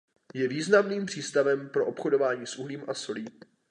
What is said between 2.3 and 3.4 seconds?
s uhlím a solí.